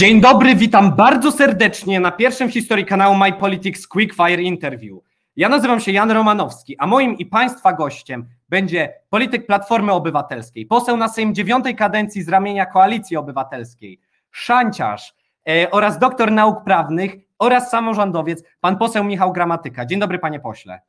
[0.00, 5.00] Dzień dobry, witam bardzo serdecznie na pierwszym w historii kanału My Politics Quickfire Interview.
[5.36, 10.96] Ja nazywam się Jan Romanowski, a moim i Państwa gościem będzie polityk Platformy Obywatelskiej, poseł
[10.96, 14.00] na Sejm dziewiątej kadencji z ramienia Koalicji Obywatelskiej,
[14.30, 15.14] szanciarz
[15.48, 19.86] e, oraz doktor nauk prawnych oraz samorządowiec, pan poseł Michał Gramatyka.
[19.86, 20.80] Dzień dobry, panie pośle.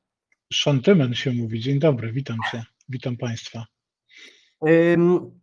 [0.54, 1.60] Szantymen się mówi.
[1.60, 3.66] Dzień dobry, witam cię, witam Państwa.
[4.68, 5.41] Ym,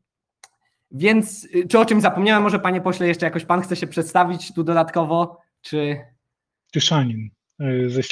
[0.90, 2.42] więc y, czy o czymś zapomniałem?
[2.42, 6.00] Może panie pośle jeszcze jakoś pan chce się przedstawić tu dodatkowo, czy...
[6.72, 7.30] Tyszanin
[7.60, 8.02] y, ze,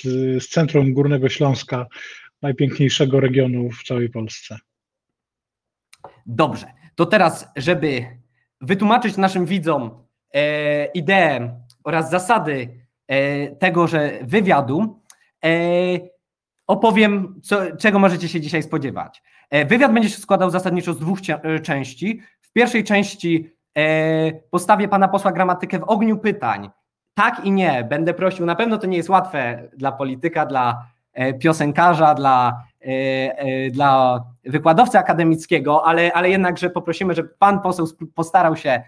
[0.41, 1.87] z centrum Górnego Śląska,
[2.43, 4.57] najpiękniejszego regionu w całej Polsce.
[6.27, 8.07] Dobrze, to teraz, żeby
[8.61, 10.05] wytłumaczyć naszym widzom
[10.35, 12.69] e, ideę oraz zasady
[13.09, 15.01] e, tegoże wywiadu,
[15.45, 15.49] e,
[16.67, 19.23] opowiem, co, czego możecie się dzisiaj spodziewać.
[19.51, 21.19] E, wywiad będzie się składał zasadniczo z dwóch
[21.63, 22.21] części.
[22.57, 26.71] Pierwszej części e, postawię pana posła gramatykę w ogniu pytań.
[27.15, 31.35] Tak i nie, będę prosił, na pewno to nie jest łatwe dla polityka, dla e,
[31.35, 38.83] piosenkarza, dla, e, dla wykładowcy akademickiego, ale, ale jednakże poprosimy, żeby pan poseł postarał się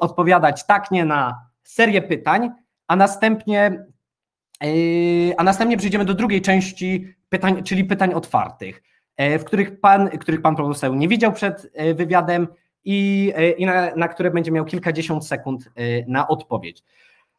[0.00, 2.50] odpowiadać tak, nie na serię pytań,
[2.88, 3.84] a następnie,
[5.36, 8.82] a następnie przejdziemy do drugiej części pytań, czyli pytań otwartych,
[9.18, 12.48] w których pan, których pan poseł nie widział przed wywiadem
[12.84, 16.82] i, e, i na, na które będzie miał kilkadziesiąt sekund e, na odpowiedź.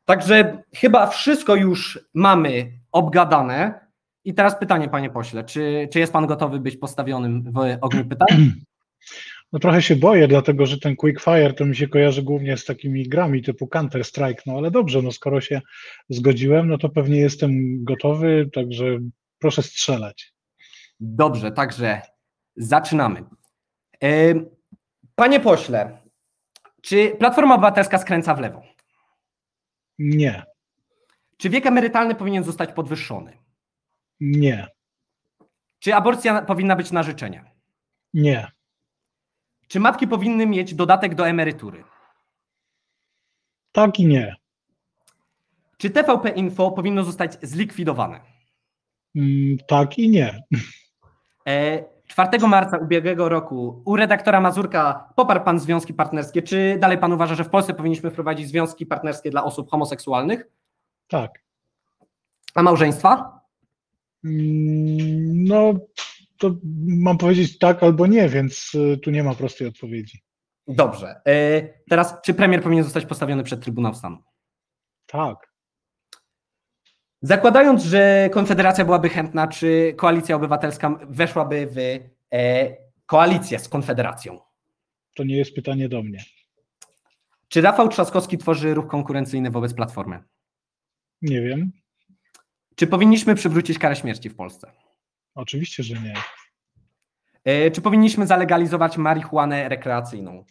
[0.05, 3.83] Także chyba wszystko już mamy obgadane.
[4.25, 8.27] I teraz pytanie, panie pośle, czy, czy jest pan gotowy być postawionym w ogniu pytań?
[9.53, 13.09] No trochę się boję, dlatego że ten Quickfire to mi się kojarzy głównie z takimi
[13.09, 15.61] grami typu Counter-Strike, no ale dobrze, no skoro się
[16.09, 18.85] zgodziłem, no to pewnie jestem gotowy, także
[19.39, 20.33] proszę strzelać.
[20.99, 22.01] Dobrze, także
[22.55, 23.23] zaczynamy.
[24.03, 24.33] E,
[25.15, 25.97] Panie pośle,
[26.81, 28.61] czy Platforma Obywatelska skręca w lewo?
[29.99, 30.43] Nie,
[31.37, 33.37] Czy wiek emerytalny powinien zostać podwyższony?
[34.19, 34.67] nie,
[35.79, 37.51] Czy aborcja powinna być na życzenie?
[38.13, 38.51] nie,
[39.67, 41.83] Czy matki powinny mieć dodatek do emerytury?
[43.71, 44.35] tak i nie,
[45.77, 48.19] Czy TVP Info powinno zostać zlikwidowane?
[49.15, 50.43] Mm, tak i nie,
[51.47, 56.41] E, 4 marca ubiegłego roku u redaktora Mazurka poparł pan związki partnerskie.
[56.41, 60.43] Czy dalej pan uważa, że w Polsce powinniśmy wprowadzić związki partnerskie dla osób homoseksualnych?
[61.07, 61.43] tak.
[62.55, 63.39] A małżeństwa?
[64.25, 65.73] Mm, No,
[66.37, 66.51] to
[66.87, 70.21] mam powiedzieć tak albo nie, więc y, tu nie ma prostej odpowiedzi.
[70.67, 71.21] Dobrze.
[71.27, 74.17] E, Teraz, czy premier powinien zostać postawiony przed Trybunał Stanu?
[75.05, 75.52] Tak.
[77.23, 81.77] Zakładając, że Konfederacja byłaby chętna, czy Koalicja Obywatelska weszłaby w
[82.33, 84.39] e, koalicję z Konfederacją?
[85.15, 86.23] To nie jest pytanie do mnie.
[87.47, 90.23] Czy Rafał Trzaskowski tworzy ruch konkurencyjny wobec Platformy?
[91.21, 91.71] Nie wiem.
[92.75, 94.71] Czy powinniśmy przywrócić karę śmierci w Polsce?
[95.35, 96.13] Oczywiście, że nie.
[97.43, 100.45] E, Czy powinniśmy zalegalizować marihuanę rekreacyjną?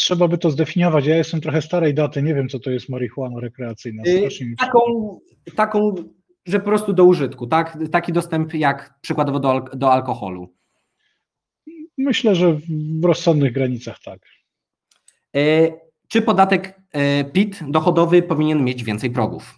[0.00, 1.06] Trzeba by to zdefiniować.
[1.06, 4.02] Ja jestem trochę starej daty, nie wiem, co to jest marihuana rekreacyjna.
[4.06, 4.80] Y, Strasznie Taką,
[5.56, 5.94] taką,
[6.46, 7.78] że po prostu do użytku, tak?
[7.92, 10.54] Taki dostęp jak przykładowo do, do alkoholu.
[11.98, 12.52] Myślę, że
[13.00, 14.20] w rozsądnych granicach tak.
[15.36, 15.40] E,
[16.08, 19.54] Czy podatek e, PIT dochodowy powinien mieć więcej progów?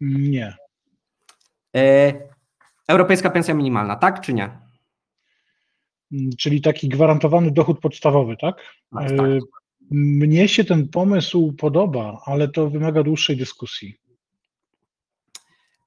[0.00, 0.54] Nie.
[2.88, 4.58] Europejska pensja minimalna, tak czy nie?
[6.12, 8.56] Mm, Czyli taki gwarantowany dochód podstawowy, tak?
[8.94, 9.26] Tak, Y, tak.
[9.92, 13.94] Mnie się ten pomysł podoba, ale to wymaga dłuższej dyskusji.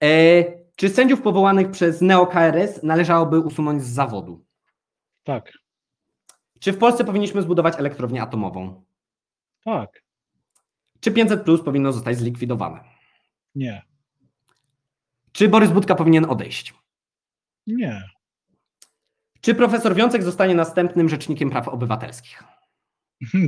[0.04, 0.44] E,
[0.76, 4.46] Czy sędziów powołanych przez NeoKRS należałoby usunąć z zawodu?
[5.24, 5.52] Tak,
[6.60, 8.84] Czy w Polsce powinniśmy zbudować elektrownię atomową?
[9.66, 10.04] tak,
[11.00, 12.80] Czy 500 plus powinno zostać zlikwidowane?
[13.56, 13.82] nie,
[15.32, 16.74] Czy Borys Budka powinien odejść?
[17.68, 18.04] nie.
[19.44, 22.44] Czy profesor Wiącek zostanie następnym rzecznikiem praw obywatelskich?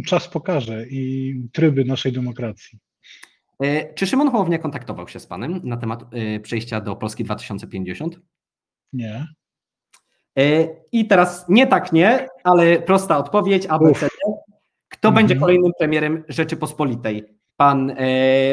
[0.07, 2.79] Czas pokaże i tryby naszej demokracji.
[3.63, 8.19] E, Czy Szymon Hołownia kontaktował się z panem na temat e, przejścia do Polski 2050?
[8.93, 9.27] Nie.
[10.39, 14.07] E, I teraz nie tak nie, ale prosta odpowiedź ABC.
[14.89, 15.13] Kto Mhm.
[15.27, 17.23] będzie kolejnym premierem Rzeczypospolitej?
[17.57, 17.95] Pan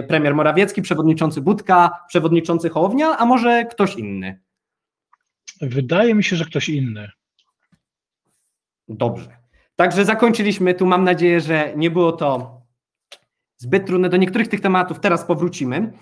[0.09, 4.41] premier Morawiecki, przewodniczący Budka, przewodniczący Hołownia, a może ktoś inny?
[5.61, 7.11] Wydaje mi się, że ktoś inny.
[8.89, 9.37] Dobrze.
[9.77, 10.87] Także zakończyliśmy tu.
[10.87, 12.61] Mam nadzieję, że nie było to
[13.57, 14.09] zbyt trudne.
[14.09, 15.93] Do niektórych tych tematów teraz powrócimy.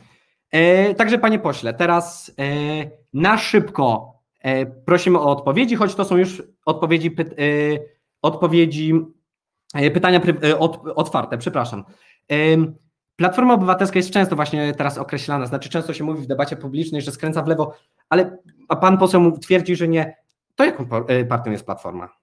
[0.51, 2.43] E, także, panie pośle, teraz e,
[3.13, 7.79] na szybko e, prosimy o odpowiedzi, choć to są już odpowiedzi, py- e,
[8.23, 8.95] odpowiedzi
[9.75, 11.85] E, Pytania pry- e, od, otwarte, przepraszam.
[13.17, 17.11] Platforma Obywatelska jest często właśnie teraz określana, znaczy często się mówi w debacie publicznej, że
[17.13, 17.75] skręca w lewo,
[18.09, 18.39] ale
[18.81, 20.17] pan poseł twierdzi, że nie.
[20.55, 20.87] To jaką
[21.29, 22.20] partią jest Platforma?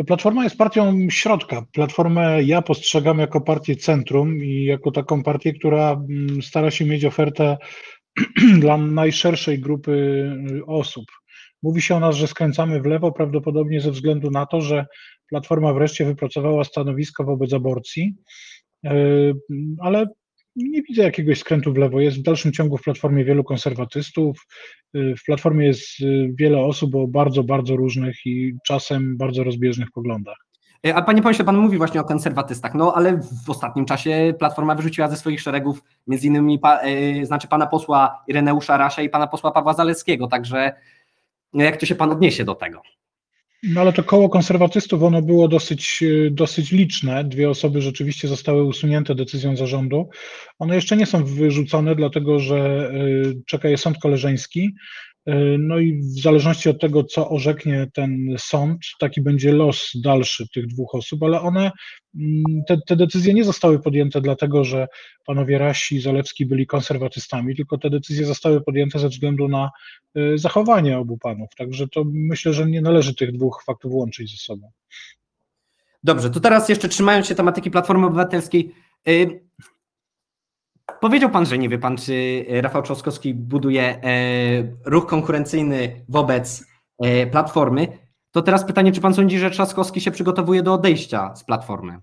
[0.00, 1.66] No, Platforma jest partią środka.
[1.72, 7.04] Platformę ja postrzegam jako partię centrum i jako taką partię, która mm, stara się mieć
[7.04, 7.58] ofertę
[8.60, 9.92] dla najszerszej grupy
[10.50, 11.04] y, osób.
[11.62, 14.86] Mówi się o nas, że skręcamy w lewo, prawdopodobnie ze względu na to, że
[15.28, 18.14] Platforma wreszcie wypracowała stanowisko wobec aborcji,
[18.86, 18.90] y,
[19.80, 20.06] ale
[20.64, 22.00] nie widzę jakiegoś skrętu w lewo.
[22.00, 24.46] Jest w dalszym ciągu w Platformie wielu konserwatystów,
[24.96, 29.90] y, w Platformie jest y, wiele osób o bardzo, bardzo różnych i czasem bardzo rozbieżnych
[29.90, 30.36] poglądach.
[30.86, 34.74] E, A panie pośle, pan mówi właśnie o konserwatystach, no ale w ostatnim czasie Platforma
[34.74, 39.26] wyrzuciła ze swoich szeregów między innymi pa, e, znaczy pana posła Ireneusza Rasia i pana
[39.26, 40.72] posła Pawła Zalewskiego, także
[41.52, 42.82] no, jak to się pan odniesie do tego?
[43.62, 47.24] No ale to koło konserwatystów, ono było dosyć, y, dosyć liczne.
[47.24, 50.08] Dwie osoby rzeczywiście zostały usunięte decyzją zarządu.
[50.58, 54.74] One jeszcze nie są wyrzucone, dlatego że y, czeka je sąd koleżeński.
[55.28, 60.48] Y, No i w zależności od tego, co orzeknie ten sąd, taki będzie los dalszy
[60.48, 61.70] tych dwóch osób, ale one,
[62.14, 64.88] mm, te, te decyzje nie zostały podjęte dlatego, że
[65.26, 69.70] panowie Rasi i Zalewski byli konserwatystami, tylko te decyzje zostały podjęte ze względu na
[70.16, 71.48] y, zachowanie obu panów.
[71.56, 74.70] Także to myślę, że nie należy tych dwóch faktów łączyć ze sobą.
[76.02, 78.74] Dobrze, to teraz jeszcze trzymając się tematyki Platformy Obywatelskiej,
[79.08, 79.40] y,
[81.00, 84.00] powiedział pan, że nie wie pan, czy Rafał Trzaskowski buduje e,
[84.84, 86.66] ruch konkurencyjny wobec
[86.98, 87.88] e, Platformy,
[88.32, 91.98] to teraz pytanie, czy pan sądzi, że Trzaskowski się przygotowuje do odejścia z Platformy?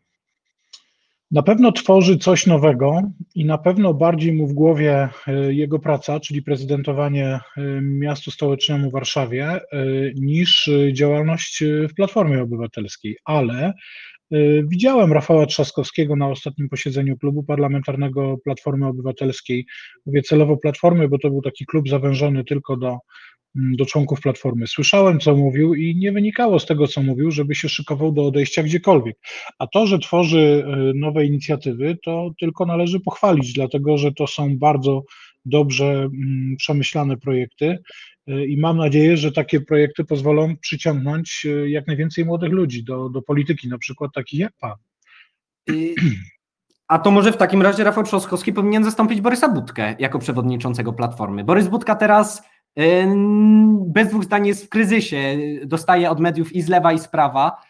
[1.31, 3.01] Na pewno tworzy coś nowego
[3.35, 5.09] i na pewno bardziej mu w głowie
[5.49, 7.39] jego praca, czyli prezydentowanie
[7.81, 9.59] miastu stołecznemu Warszawie,
[10.15, 13.17] niż działalność w Platformie Obywatelskiej.
[13.25, 13.73] Ale
[14.63, 19.65] widziałem Rafała Trzaskowskiego na ostatnim posiedzeniu klubu parlamentarnego Platformy Obywatelskiej.
[20.05, 22.97] Mówię celowo Platformy, bo to był taki klub zawężony tylko do
[23.57, 24.67] mm, do członków Platformy.
[24.67, 28.63] Słyszałem, co mówił i nie wynikało z tego, co mówił, żeby się szykował do odejścia
[28.63, 29.17] gdziekolwiek.
[29.59, 34.57] A to, że tworzy y, nowe inicjatywy, to tylko należy pochwalić, dlatego że to są
[34.57, 35.03] bardzo
[35.45, 37.77] dobrze mm, przemyślane projekty y,
[38.27, 43.21] i mam nadzieję, że takie projekty pozwolą przyciągnąć y, jak najwięcej młodych ludzi do, do
[43.21, 44.75] polityki, na przykład takich jak pan.
[46.87, 51.43] A to może w takim razie Rafał Trzaskowski powinien zastąpić Borysa Budkę jako przewodniczącego Platformy.
[51.43, 52.43] Borys Budka teraz
[52.79, 53.07] y,
[53.85, 57.61] bez dwóch zdań jest w kryzysie, dostaje od mediów i z lewa i z prawa.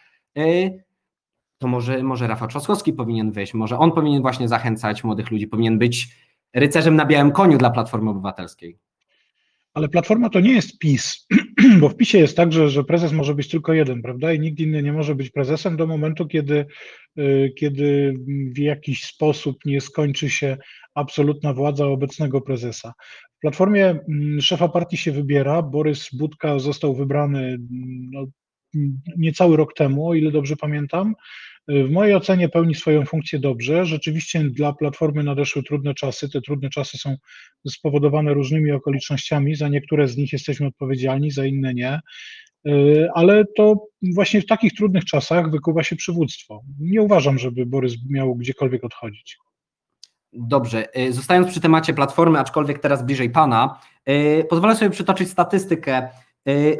[1.58, 5.78] To może, może Rafał Trzaskowski powinien wyjść, może on powinien właśnie zachęcać młodych ludzi, powinien
[5.78, 6.08] być
[6.54, 8.78] rycerzem na białym koniu dla Platformy Obywatelskiej.
[9.78, 11.26] Ale Platforma to nie jest PiS,
[11.80, 14.32] bo w PiSie jest tak, że, że prezes może być tylko jeden, prawda?
[14.32, 16.66] I nikt inny nie może być prezesem do momentu, kiedy,
[17.18, 18.14] y, kiedy
[18.54, 20.56] w jakiś sposób nie skończy się
[20.94, 22.92] absolutna władza obecnego prezesa.
[23.36, 25.62] W Platformie mm, szefa partii się wybiera.
[25.62, 28.26] Borys Budka został wybrany mm, no,
[28.74, 31.14] mm, niecały rok temu, o ile dobrze pamiętam.
[31.70, 33.84] Y, W mojej ocenie pełni swoją funkcję dobrze.
[33.84, 36.28] Rzeczywiście dla Platformy nadeszły trudne czasy.
[36.28, 37.16] Te trudne czasy są
[37.68, 39.54] spowodowane różnymi okolicznościami.
[39.54, 42.00] Za niektóre z nich jesteśmy odpowiedzialni, za inne nie.
[42.68, 46.62] Y, Ale to właśnie w takich trudnych czasach wykuwa się przywództwo.
[46.80, 49.38] Nie uważam, żeby Borys miał gdziekolwiek odchodzić.
[50.32, 53.80] Dobrze, y, zostając przy temacie Platformy, aczkolwiek teraz bliżej Pana,
[54.48, 56.08] pozwolę sobie przytoczyć statystykę.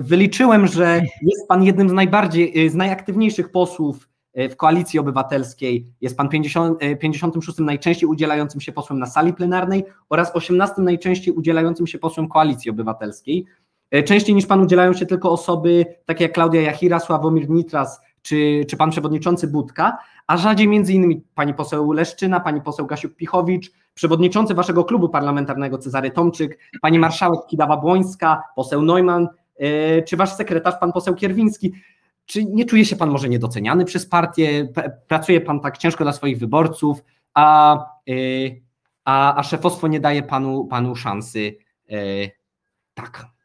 [0.01, 5.87] Wyliczyłem, że jest Pan jednym z najbardziej, z najaktywniejszych posłów w Koalicji Obywatelskiej.
[6.01, 11.35] Jest Pan 50, y, 56 najczęściej udzielającym się posłem na sali plenarnej oraz 18 najczęściej
[11.35, 13.47] udzielającym się posłem Koalicji Obywatelskiej.
[13.95, 18.65] Y, Częściej niż Pan udzielają się tylko osoby takie jak Klaudia Jachira, Sławomir Nitras czy,
[18.69, 24.55] czy Pan Przewodniczący Budka, a rzadziej między innymi pani poseł Leszczyna, pani poseł Gasiuk-Pichowicz, przewodniczący
[24.55, 29.29] waszego klubu parlamentarnego Cezary Tomczyk, pani marszałek Kidawa-Błońska, poseł Neumann,
[30.09, 31.73] czy wasz sekretarz pan poseł Kierwiński.
[32.29, 34.69] Czy nie czuje się pan może niedoceniany przez partię?
[35.07, 37.05] Pracuje pan tak ciężko dla swoich wyborców,
[37.35, 38.63] a, yy,
[39.05, 41.57] a, a szefostwo nie daje panu, panu szansy?
[41.89, 42.31] Yy,
[42.95, 43.38] tak.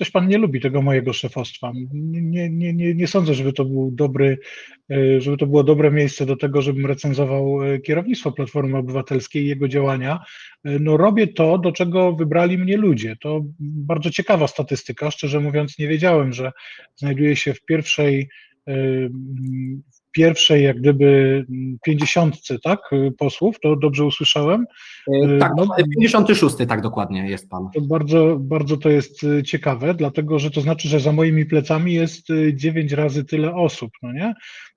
[0.00, 1.72] Coś pan nie lubi tego mojego szefostwa.
[1.92, 4.38] Nie, nie, nie, nie, sądzę, żeby to był dobry,
[4.90, 9.48] e, żeby to było dobre miejsce do tego, żebym recenzował e, kierownictwo Platformy Obywatelskiej i
[9.48, 10.18] jego działania.
[10.64, 13.16] E, No robię to, do czego wybrali mnie ludzie.
[13.20, 15.10] To bardzo ciekawa statystyka.
[15.10, 16.52] Szczerze mówiąc, nie wiedziałem, że
[16.96, 18.28] znajduję się w pierwszej
[20.12, 21.44] pierwszej jak gdyby
[21.84, 22.80] pięćdziesiątce, tak,
[23.18, 24.66] posłów, to dobrze usłyszałem.
[25.08, 25.66] Yy, tak, no-
[26.00, 27.68] 56 tak dokładnie jest pan.
[27.74, 31.92] To bardzo, bardzo to jest y, ciekawe, dlatego że to znaczy, że za moimi plecami
[31.92, 34.34] jest y, dziewięć razy tyle osób, no nie?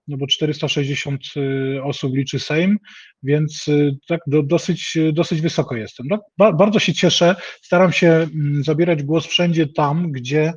[0.07, 2.77] no bo 460 y, osób liczy Sejm,
[3.23, 6.07] więc y, tak do, dosyć, dosyć wysoko jestem.
[6.09, 10.53] No, ba, bardzo się cieszę, staram się mm, zabierać głos wszędzie tam, gdzie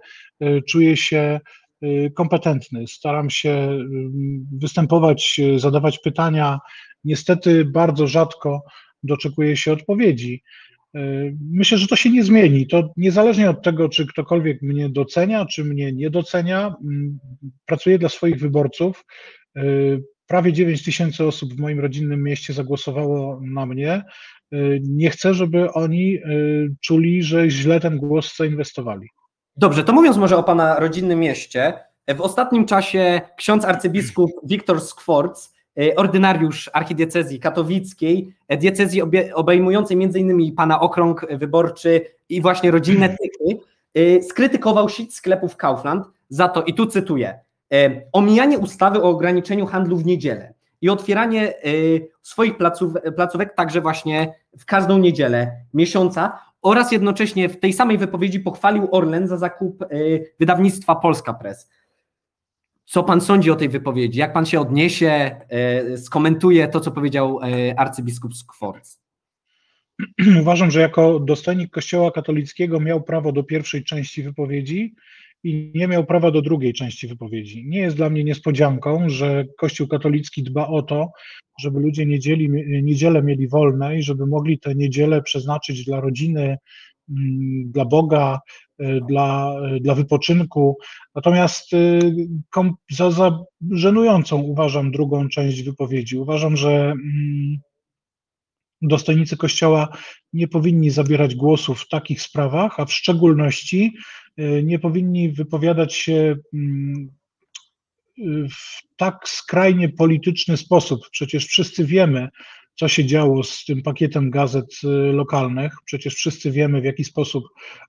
[0.68, 1.40] czuję się
[2.14, 2.86] kompetentny.
[2.86, 3.78] Staram się
[4.52, 6.58] występować, zadawać pytania.
[7.04, 8.62] Niestety bardzo rzadko
[9.02, 10.42] doczekuję się odpowiedzi.
[11.52, 12.66] Myślę, że to się nie zmieni.
[12.66, 17.18] To niezależnie od tego, czy ktokolwiek mnie docenia, czy mnie nie docenia, mm,
[17.66, 19.04] pracuję dla swoich wyborców.
[20.26, 24.02] Prawie 9 tysięcy osób w moim rodzinnym mieście zagłosowało na mnie.
[24.82, 26.18] Nie chcę, żeby oni
[26.80, 29.08] czuli, że źle ten głos zainwestowali.
[29.58, 31.74] Dobrze, to mówiąc może o Pana rodzinnym mieście,
[32.16, 39.02] w ostatnim czasie ksiądz arcybiskup Wiktor Skworc, e, ordynariusz archidiecezji katowickiej, e, diecezji
[39.34, 40.54] obejmującej m.in.
[40.54, 43.16] Pana okrąg wyborczy i właśnie rodzinne
[43.94, 47.38] e, skrytykował sieć sklepów Kaufland za to, i tu cytuję,
[48.12, 51.54] omijanie ustawy o ograniczeniu handlu w niedzielę i otwieranie
[52.22, 52.52] swoich
[53.16, 59.28] placówek także właśnie w każdą niedzielę miesiąca, oraz jednocześnie w tej samej wypowiedzi pochwalił Orlen
[59.28, 61.70] za zakup y, wydawnictwa Polska Press.
[62.84, 64.18] Co pan sądzi o tej wypowiedzi?
[64.18, 65.40] Jak pan się odniesie,
[65.92, 69.00] y, skomentuje to, co powiedział y, arcybiskup Skworc?
[70.40, 74.94] Uważam, że jako dostojnik Kościoła katolickiego miał prawo do pierwszej części wypowiedzi
[75.46, 77.64] i nie miał prawa do drugiej części wypowiedzi.
[77.66, 81.10] Nie jest dla mnie niespodzianką, że Kościół katolicki dba o to,
[81.60, 82.50] żeby ludzie niedzieli,
[82.82, 86.56] niedzielę mieli wolne i żeby mogli te niedzielę przeznaczyć dla rodziny,
[87.08, 88.40] mm, dla Boga,
[88.82, 90.76] y, dla, y, dla wypoczynku.
[91.14, 92.00] Natomiast y,
[92.90, 96.18] za, za żenującą uważam drugą część wypowiedzi.
[96.18, 97.58] Uważam, że mm,
[98.82, 99.88] dostojnicy Kościoła
[100.32, 103.92] nie powinni zabierać głosu w takich sprawach, a w szczególności
[104.62, 107.10] nie powinni wypowiadać się mm,
[108.50, 111.00] w tak skrajnie polityczny sposób.
[111.10, 112.28] Przecież wszyscy wiemy,
[112.74, 115.72] co się działo z tym pakietem gazet y, lokalnych.
[115.84, 117.44] Przecież wszyscy wiemy, w jaki sposób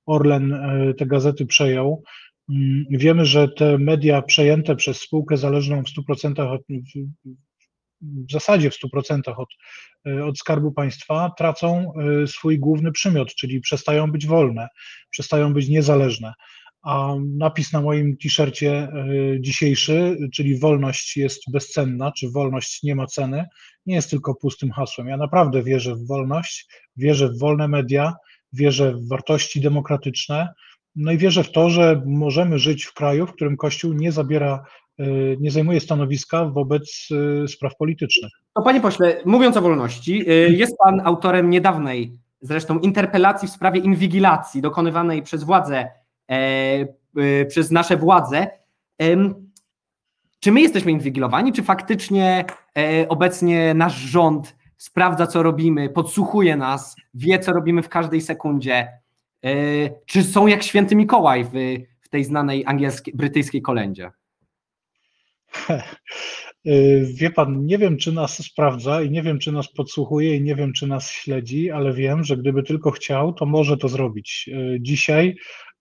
[0.05, 2.03] Orlen y, te gazety przejął.
[2.49, 6.61] Mm, wiemy, że te media przejęte przez spółkę zależną w 100% od,
[8.01, 9.49] w zasadzie w 100% od,
[10.07, 11.93] y, od Skarbu Państwa tracą
[12.25, 14.67] swój główny przymiot, czyli przestają być wolne,
[15.11, 16.33] przestają być niezależne
[16.87, 18.91] a napis na moim t-shircie e,
[19.39, 23.45] dzisiejszy, czyli wolność jest bezcenna, czy wolność nie ma ceny,
[23.85, 25.07] nie jest tylko pustym hasłem.
[25.07, 28.13] Ja naprawdę wierzę w wolność, wierzę w wolne media,
[28.53, 30.49] wierzę w wartości demokratyczne,
[30.95, 34.53] no i wierzę w to, że możemy żyć w kraju, w którym Kościół nie zabiera,
[34.53, 34.63] e,
[35.39, 37.07] nie zajmuje stanowiska wobec
[37.43, 38.31] e, spraw politycznych.
[38.55, 42.11] No panie pośle, mówiąc o wolności, jest pan autorem niedawnej
[42.41, 45.87] zresztą interpelacji w sprawie inwigilacji dokonywanej przez władze
[46.31, 46.87] E,
[47.17, 48.47] e, przez nasze władze.
[50.39, 52.45] Czy my jesteśmy inwigilowani, czy faktycznie
[52.77, 58.87] e, obecnie nasz rząd sprawdza, co robimy, podsłuchuje nas, wie, co robimy w każdej sekundzie?
[60.05, 61.51] Czy są jak święty Mikołaj w,
[62.01, 64.11] w tej znanej angielskiej, brytyjskiej kolędzie?
[67.19, 70.55] Wie pan, nie wiem, czy nas sprawdza i nie wiem, czy nas podsłuchuje i nie
[70.55, 74.49] wiem, czy nas śledzi, ale wiem, że gdyby tylko chciał, to może to zrobić.
[74.79, 75.35] Dzisiaj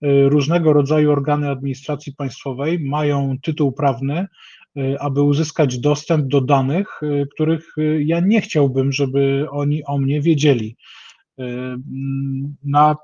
[0.05, 4.27] Y, różnego rodzaju organy administracji państwowej mają tytuł prawny,
[4.79, 10.21] y, aby uzyskać dostęp do danych, y, których ja nie chciałbym, żeby oni o mnie
[10.21, 10.77] wiedzieli.
[12.65, 12.97] Na,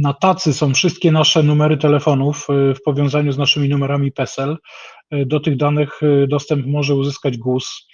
[0.00, 4.56] na tacy są wszystkie nasze numery telefonów w powiązaniu z naszymi numerami PESEL.
[5.10, 7.86] Do tych danych dostęp może uzyskać GUS.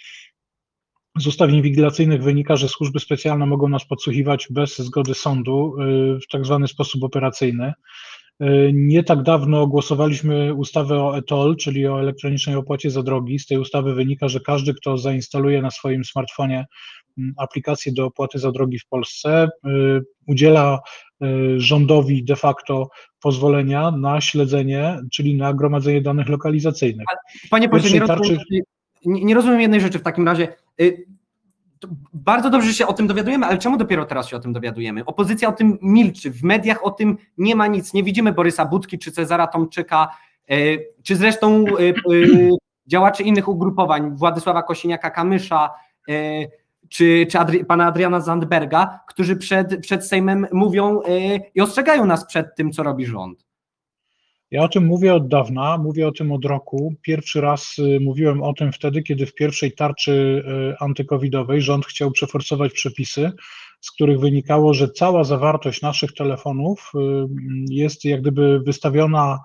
[1.18, 6.26] Z ustaw inwigilacyjnych wynika, że służby specjalne mogą nas podsłuchiwać bez zgody sądu y, w
[6.32, 7.72] tak zwany sposób operacyjny.
[8.42, 13.38] Y, nie tak dawno głosowaliśmy ustawę o ETOL, czyli o elektronicznej opłacie za drogi.
[13.38, 16.66] Z tej ustawy wynika, że każdy, kto zainstaluje na swoim smartfonie
[17.36, 20.80] aplikację do opłaty za drogi w Polsce, y, udziela
[21.56, 22.88] rządowi de facto
[23.22, 27.06] pozwolenia na śledzenie, czyli na gromadzenie danych lokalizacyjnych.
[27.50, 28.38] Panie pośle, nie, tarczy...
[29.04, 30.48] nie, nie rozumiem jednej rzeczy w takim razie.
[32.12, 35.04] Bardzo dobrze, się o tym dowiadujemy, ale czemu dopiero teraz się o tym dowiadujemy?
[35.04, 37.94] Opozycja o tym milczy, w mediach o tym nie ma nic.
[37.94, 40.08] Nie widzimy Borysa Budki czy Cezara Tomczyka,
[40.50, 41.94] y, czy zresztą y,
[42.86, 45.68] działaczy innych ugrupowań, Władysława Kosiniaka-Kamysza,
[46.88, 51.00] czy, czy Adri pana Adriana Zandberga, którzy przed, przed Sejmem mówią
[51.54, 53.49] i ostrzegają nas przed tym, co robi rząd.
[54.50, 56.94] Ja o tym mówię od dawna, mówię o tym od roku.
[57.02, 62.10] Pierwszy raz y, mówiłem o tym wtedy, kiedy w pierwszej tarczy y, antykowidowej rząd chciał
[62.10, 63.32] przeforsować przepisy,
[63.80, 66.98] z których wynikało, że cała zawartość naszych telefonów y,
[67.70, 69.38] jest jak gdyby wystawiona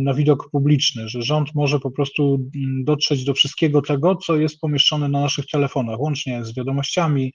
[0.00, 4.60] na widok publiczny, że rząd może po prostu mm, dotrzeć do wszystkiego tego, co jest
[4.60, 7.32] pomieszczone na naszych telefonach, łącznie z wiadomościami,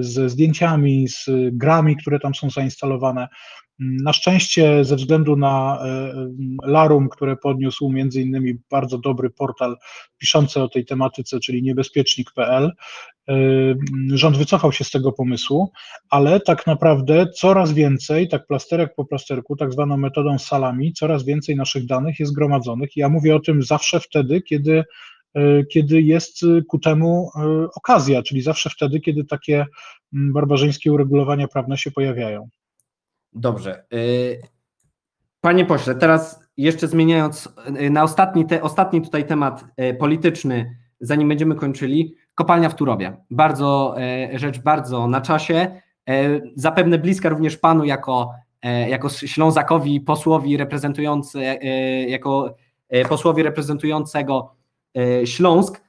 [0.00, 3.28] ze zdjęciami, z grami, które tam są zainstalowane.
[3.78, 6.12] Na szczęście, ze względu na e,
[6.62, 9.76] Larum, które podniósł między innymi bardzo dobry portal
[10.18, 12.72] piszący o tej tematyce, czyli niebezpiecznik.pl,
[13.28, 13.34] e,
[14.08, 15.72] rząd wycofał się z tego pomysłu,
[16.10, 21.56] ale tak naprawdę coraz więcej, tak plasterek po plasterku, tak zwaną metodą salami, coraz więcej
[21.56, 22.96] naszych danych jest gromadzonych.
[22.96, 24.84] Ja mówię o tym zawsze wtedy, kiedy
[25.34, 27.30] e, kiedy jest ku temu
[27.76, 29.66] okazja, czyli zawsze wtedy, kiedy takie
[30.12, 32.48] barbarzyńskie uregulowania prawne się pojawiają.
[33.34, 33.84] Dobrze.
[33.94, 34.40] Y,
[35.40, 37.48] panie pośle, teraz jeszcze zmieniając
[37.80, 43.16] y, na ostatni, te, ostatni tutaj temat y, polityczny, zanim będziemy kończyli, kopalnia w Turowie.
[43.30, 43.94] Bardzo,
[44.34, 45.80] rzecz bardzo na czasie,
[46.56, 48.32] zapewne bliska również panu jako,
[48.88, 51.40] jako Ślązakowi posłowi reprezentujący,
[52.08, 52.54] jako
[53.08, 54.54] posłowi reprezentującego
[55.24, 55.82] Śląsk.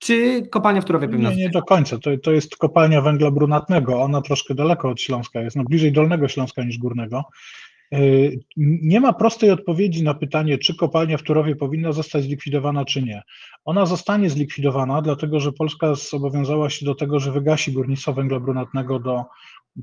[0.00, 1.98] Czy kopalnia w Turowie powinna Nie, nie do końca.
[1.98, 4.02] To, to jest kopalnia węgla brunatnego.
[4.02, 7.24] Ona troszkę daleko od Śląska jest, no bliżej Dolnego Śląska niż Górnego.
[7.94, 13.02] Y, nie ma prostej odpowiedzi na pytanie, czy kopalnia w Turowie powinna zostać zlikwidowana, czy
[13.02, 13.22] nie.
[13.64, 18.98] Ona zostanie zlikwidowana, dlatego że Polska zobowiązała się do tego, że wygasi górnictwo węgla brunatnego
[18.98, 19.24] do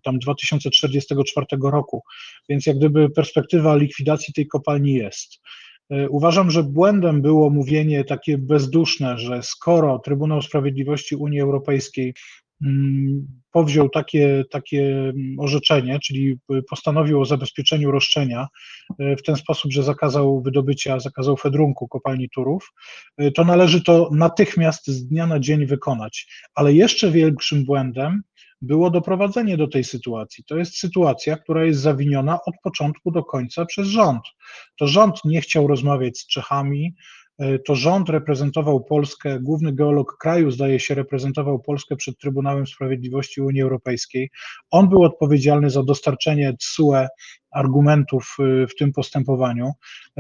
[0.04, 2.04] tam 2044 roku,
[2.50, 5.40] więc jak gdyby perspektywa likwidacji tej kopalni jest.
[5.90, 12.14] E, uważam, że błędem było mówienie takie bezduszne, że skoro Trybunał Sprawiedliwości Unii Europejskiej
[12.66, 16.40] mm, powziął takie, takie mm, orzeczenie, czyli
[16.70, 18.48] postanowił o zabezpieczeniu roszczenia
[19.00, 22.74] e, w ten sposób, że zakazał wydobycia, zakazał fedrunku kopalni Turów,
[23.18, 26.28] e, to należy to natychmiast z dnia na dzień wykonać.
[26.56, 28.22] Ale jeszcze większym błędem
[28.62, 30.44] było doprowadzenie do tej sytuacji.
[30.44, 34.22] To jest sytuacja, która jest zawiniona od początku do końca przez rząd.
[34.80, 36.96] To rząd nie chciał rozmawiać z Czechami,
[37.40, 43.42] e, to rząd reprezentował Polskę, główny geolog kraju, zdaje się, reprezentował Polskę przed Trybunałem Sprawiedliwości
[43.42, 44.30] Unii Europejskiej.
[44.72, 47.08] On był odpowiedzialny za dostarczenie TSUE
[47.52, 49.72] argumentów y, w tym postępowaniu.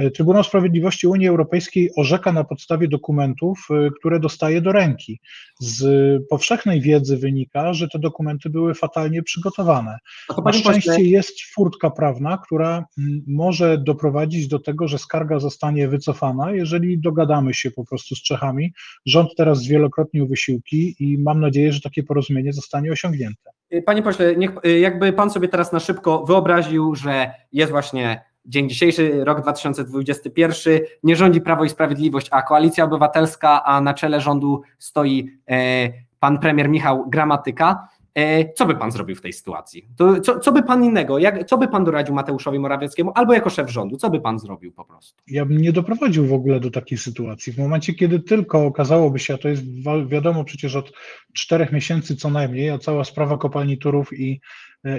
[0.01, 5.19] Y, Trybunał Sprawiedliwości Unii Europejskiej orzeka na podstawie dokumentów, y, które dostaje do ręki.
[5.59, 5.87] Z
[6.29, 9.97] powszechnej wiedzy wynika, że te dokumenty były fatalnie przygotowane.
[10.45, 16.51] Na szczęście jest furtka prawna, która mm, może doprowadzić do tego, że skarga zostanie wycofana,
[16.51, 18.73] jeżeli dogadamy się po prostu z Czechami.
[19.05, 23.56] Rząd teraz zwielokrotnił wysiłki i mam nadzieję, że takie porozumienie zostanie osiągnięte.
[23.85, 29.25] Panie pośle, niech, jakby pan sobie teraz na szybko wyobraził, że jest właśnie dzień dzisiejszy,
[29.25, 35.29] rok 2021, nie rządzi Prawo i Sprawiedliwość, a Koalicja Obywatelska, a na czele rządu stoi
[35.49, 37.87] e, pan premier Michał Gramatyka.
[38.17, 39.87] E, co by pan zrobił w tej sytuacji?
[39.97, 43.49] To, co, co by pan innego, jak, co by pan doradził Mateuszowi Morawieckiemu albo jako
[43.49, 43.97] szef rządu?
[43.97, 45.21] Co by pan zrobił po prostu?
[45.27, 47.53] Ja bym nie doprowadził w ogóle do takiej sytuacji.
[47.53, 49.63] W momencie, kiedy tylko okazałoby się, a to jest
[50.07, 50.91] wiadomo przecież od
[51.33, 54.41] czterech miesięcy co najmniej, a cała sprawa kopalni Turów i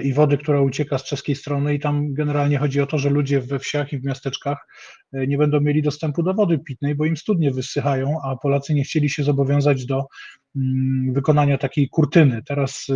[0.03, 3.41] i wody, która ucieka z czeskiej strony i tam generalnie chodzi o to, że ludzie
[3.41, 4.67] we wsiach i w miasteczkach
[5.13, 8.83] e, nie będą mieli dostępu do wody pitnej, bo im studnie wysychają, a Polacy nie
[8.83, 10.05] chcieli się zobowiązać do
[10.55, 12.41] mm, wykonania takiej kurtyny.
[12.47, 12.87] Teraz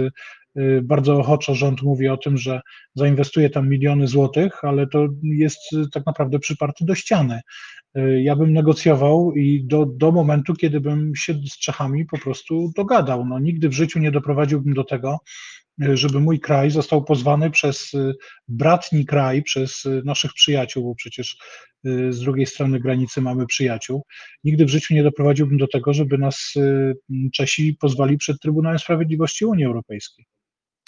[0.55, 2.61] e, bardzo ochoczo rząd mówi o tym, że
[2.95, 5.59] zainwestuje tam miliony złotych, ale to jest
[5.93, 7.41] tak naprawdę przyparty do ściany.
[8.21, 13.25] Ja bym negocjował i do, do momentu, kiedy bym się z Czechami po prostu dogadał.
[13.25, 15.17] No, nigdy w życiu nie doprowadziłbym do tego,
[15.79, 18.15] żeby mój kraj został pozwany przez y,
[18.47, 21.37] bratni kraj, przez y, naszych przyjaciół, bo przecież
[22.09, 24.03] z drugiej strony granicy mamy przyjaciół.
[24.43, 26.53] Nigdy w życiu nie doprowadziłbym do tego, żeby nas
[27.33, 30.25] Czesi pozwali przed Trybunałem Sprawiedliwości Unii Europejskiej.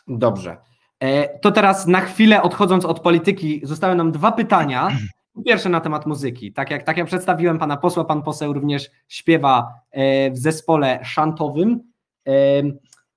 [0.08, 0.58] Dobrze.
[1.00, 4.90] E, to teraz na chwilę odchodząc od polityki, zostały nam dwa pytania.
[5.46, 6.54] Pierwsze na temat muzyki.
[6.54, 11.92] Tak jak, tak jak przedstawiłem pana posła, pan poseł również śpiewa e, w zespole szantowym.
[12.28, 12.32] E,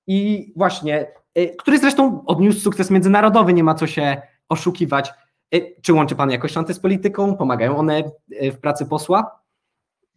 [0.07, 1.07] I właśnie
[1.57, 5.11] który zresztą odniósł sukces międzynarodowy, nie ma co się oszukiwać.
[5.55, 7.35] Y, czy łączy Pan jakoś szanty z polityką?
[7.35, 8.03] Pomagają one
[8.43, 9.39] y, w pracy posła?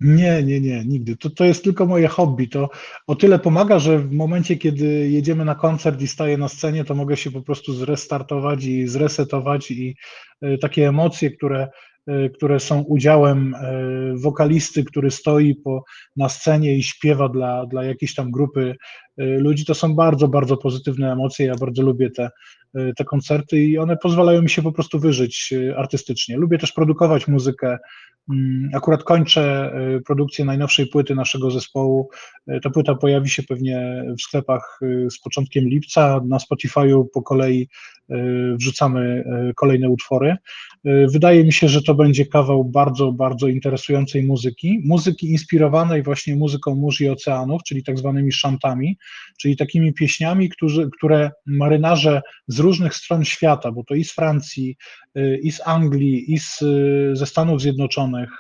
[0.01, 1.17] Nie, nie, nie, nigdy.
[1.17, 2.49] To, to jest tylko moje hobby.
[2.49, 2.69] To
[3.07, 6.95] o tyle pomaga, że w momencie, kiedy jedziemy na koncert i staję na scenie, to
[6.95, 9.97] mogę się po prostu zrestartować i zresetować i
[10.61, 11.69] takie emocje, które
[12.35, 13.55] które są udziałem
[14.15, 15.85] wokalisty, który stoi po,
[16.17, 18.77] na scenie i śpiewa dla, dla jakiejś tam grupy
[19.17, 21.47] ludzi, to są bardzo, bardzo pozytywne emocje.
[21.47, 22.31] Ja bardzo lubię te,
[22.97, 26.37] te koncerty i one pozwalają mi się po prostu wyżyć artystycznie.
[26.37, 27.79] Lubię też produkować muzykę.
[28.31, 29.73] Mm, akurat kończę
[30.07, 32.11] produkcję najnowszej płyty naszego zespołu.
[32.63, 36.21] Ta płyta pojawi się pewnie w sklepach z początkiem lipca.
[36.29, 37.69] Na Spotify'u po kolei
[38.55, 39.25] wrzucamy
[39.57, 40.37] kolejne utwory.
[40.85, 44.83] Wydaje mi się, że to będzie kawał bardzo, bardzo interesującej muzyki.
[44.85, 48.99] Muzyki inspirowanej właśnie muzyką mórz i oceanów, czyli tak zwanymi szantami,
[49.41, 54.77] czyli takimi pieśniami, którzy, które marynarze z różnych stron świata, bo to i z Francji,
[55.43, 56.59] i z Anglii, i z,
[57.13, 58.31] ze Stanów Zjednoczonych,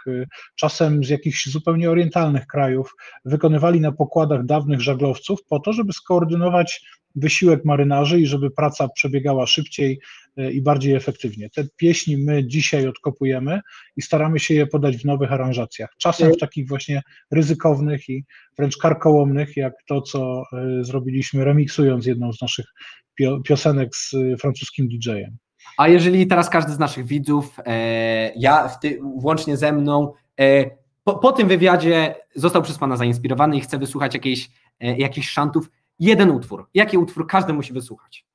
[0.56, 6.86] czasem z jakichś zupełnie orientalnych krajów, wykonywali na pokładach dawnych żaglowców po to, żeby skoordynować
[7.16, 10.00] wysiłek marynarzy i żeby praca przebiegała szybciej
[10.36, 11.50] e, i bardziej efektywnie.
[11.50, 13.60] Te pieśni my dzisiaj odkopujemy
[13.96, 15.90] i staramy się je podać w nowych aranżacjach.
[15.98, 18.24] Czasem w takich właśnie ryzykownych i
[18.58, 22.66] wręcz karkołomnych, jak to, co e, zrobiliśmy remiksując jedną z naszych
[23.44, 25.36] piosenek z e, francuskim DJ-em.
[25.78, 30.70] A jeżeli teraz każdy z naszych widzów, e, ja ty, włącznie ze mną, e,
[31.04, 35.70] po, po, tym wywiadzie został przez Pana zainspirowany i chce wysłuchać jakiejś, e, jakichś szantów,
[35.98, 36.66] jeden utwór.
[36.74, 38.26] Jaki utwór każdy musi wysłuchać?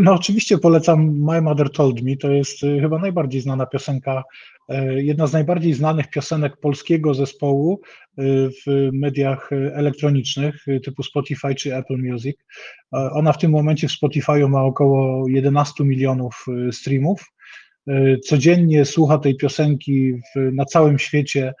[0.00, 4.24] No oczywiście polecam My Mother Told Me, to jest y, chyba najbardziej znana piosenka,
[4.70, 7.80] y, jedna z najbardziej znanych piosenek polskiego zespołu
[8.66, 12.36] w mediach elektronicznych typu Spotify czy Apple Music.
[12.92, 17.32] Ona w tym momencie w Spotify ma około 11 milionów streamów.
[18.24, 21.54] Codziennie słucha tej piosenki w, na całym świecie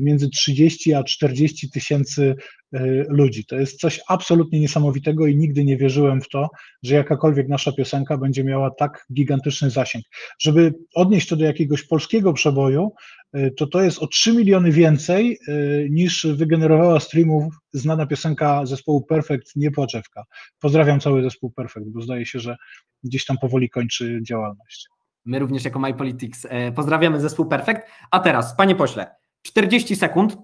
[0.00, 2.34] między 30 a 40 tysięcy
[2.72, 3.44] e, ludzi.
[3.44, 6.48] To jest coś absolutnie niesamowitego i nigdy nie wierzyłem w to,
[6.82, 10.04] że jakakolwiek nasza piosenka będzie miała tak gigantyczny zasięg.
[10.40, 12.92] Żeby odnieść to do jakiegoś polskiego przeboju,
[13.32, 15.52] e, to to jest o 3 miliony więcej e,
[15.90, 20.24] niż wygenerowała streamów znana piosenka zespołu Perfect, nie Płaczewka.
[20.60, 22.56] Pozdrawiam cały zespół Perfect, bo zdaje się, że
[23.04, 24.88] gdzieś tam powoli kończy działalność.
[25.24, 27.80] My również jako MyPolitics pozdrawiamy zespół Perfect.
[28.10, 29.06] A teraz, panie pośle,
[29.42, 30.36] 40 sekund,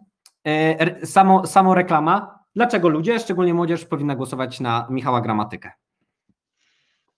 [0.46, 2.38] e, samo, samo reklama.
[2.56, 5.70] Dlaczego ludzie, szczególnie młodzież, powinna głosować na Michała Gramatykę?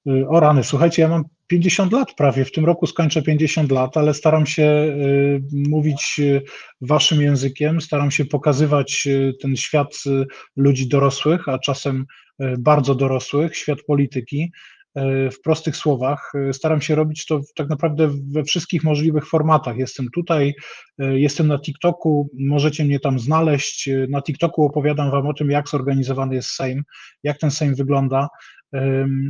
[0.09, 3.97] Y, o rany, słuchajcie, ja mam 50 lat prawie, w tym roku skończę 50 lat,
[3.97, 6.21] ale staram się y, mówić
[6.81, 9.09] waszym językiem, staram się pokazywać
[9.41, 9.95] ten świat
[10.57, 12.07] ludzi dorosłych, a czasem
[12.59, 14.76] bardzo dorosłych, świat polityki, E,
[15.33, 16.33] w prostych słowach.
[16.35, 19.77] E, staram się robić to tak naprawdę we wszystkich możliwych formatach.
[19.77, 20.55] Jestem tutaj,
[20.99, 23.91] e, jestem na TikToku, możecie mnie tam znaleźć.
[24.09, 26.83] Na TikToku opowiadam Wam o tym, jak zorganizowany jest Sejm,
[27.23, 28.29] jak ten Sejm wygląda,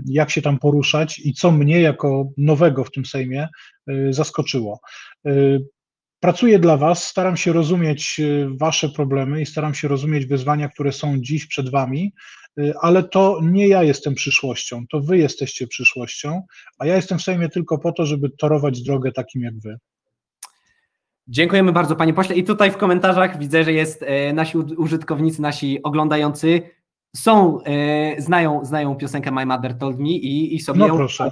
[0.07, 3.49] jak się tam poruszać i co mnie jako nowego w tym Sejmie
[4.11, 4.81] zaskoczyło.
[6.21, 8.21] Pracuję dla Was, staram się rozumieć
[8.61, 12.13] Wasze problemy i staram się rozumieć wyzwania, które są dziś przed Wami,
[12.81, 16.43] ale to nie ja jestem przyszłością, to wy jesteście przyszłością,
[16.79, 19.79] a ja jestem w Sejmie tylko po to, żeby torować drogę takim jak wy.
[21.29, 25.83] Dziękujemy bardzo panie pośle i tutaj w komentarzach widzę, że jest e, nasi użytkownicy, nasi
[25.83, 26.63] oglądający
[27.17, 31.31] są, e, znają, znają piosenkę My Mother Told Me i, i sobie no ją proszę.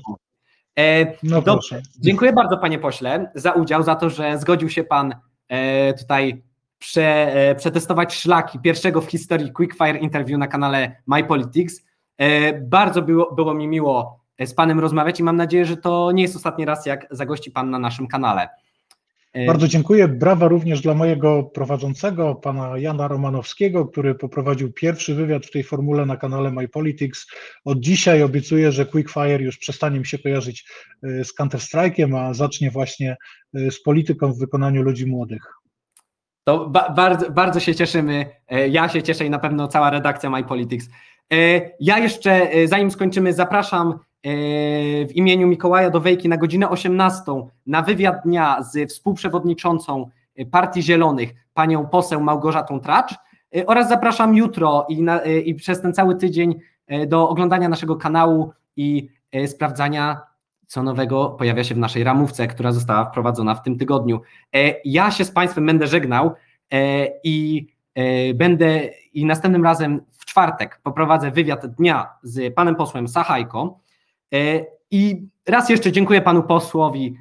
[0.79, 1.83] E, no proszę.
[2.01, 5.15] Dziękuję bardzo panie pośle za udział, za to, że zgodził się pan
[5.49, 6.43] e, tutaj
[6.85, 11.85] prze, e, przetestować szlaki pierwszego w historii Quickfire interview na kanale MyPolitics.
[12.19, 16.13] E, bardzo było, było mi miło e, z Panem rozmawiać i mam nadzieję, że to
[16.13, 18.49] nie jest ostatni raz, jak zagości Pan na naszym kanale.
[19.47, 20.09] Bardzo dziękuję.
[20.09, 26.07] Brawa również dla mojego prowadzącego, pana Jana Romanowskiego, który poprowadził pierwszy wywiad w tej formule
[26.07, 27.27] na kanale MyPolitics.
[27.65, 30.69] Od dzisiaj obiecuję, że Quickfire już przestanie mi się kojarzyć
[31.03, 33.17] z Counter-Strike'iem, a zacznie właśnie
[33.53, 35.64] z polityką w wykonaniu ludzi młodych.
[36.45, 38.27] To ba bardzo, bardzo się cieszymy.
[38.49, 40.89] E, ja się cieszę i na pewno cała redakcja MyPolitics.
[41.33, 41.37] E,
[41.81, 43.99] ja jeszcze, e, zanim skończymy, zapraszam
[45.09, 47.23] w imieniu Mikołaja do Wejki na godzinę 18
[47.67, 50.11] na wywiad dnia z współprzewodniczącą
[50.51, 53.15] Partii Zielonych, panią poseł Małgorzatą Tracz
[53.67, 56.55] oraz zapraszam jutro i, na, i przez ten cały tydzień
[57.07, 59.09] do oglądania naszego kanału i
[59.47, 60.21] sprawdzania
[60.67, 64.21] co nowego pojawia się w naszej ramówce, która została wprowadzona w tym tygodniu.
[64.55, 66.35] E, ja się z Państwem będę żegnał
[66.73, 68.81] e, i e, będę
[69.13, 73.81] i następnym razem w czwartek poprowadzę wywiad dnia z panem posłem Sachajko.
[74.91, 77.17] I raz jeszcze dziękuję panu posłowi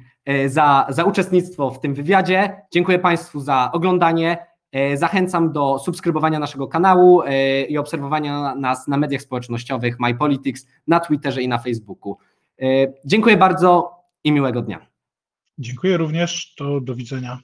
[0.46, 2.62] za, za uczestnictwo w tym wywiadzie.
[2.70, 4.46] Dziękuję Państwu za oglądanie.
[4.94, 7.22] Zachęcam do subskrybowania naszego kanału
[7.68, 12.16] i obserwowania nas na mediach społecznościowych MyPolitics, na Twitterze i na Facebooku.
[12.62, 12.66] E,
[13.04, 13.90] dziękuję bardzo
[14.24, 14.86] i miłego dnia.
[15.58, 16.54] Dziękuję również.
[16.54, 17.38] To do widzenia.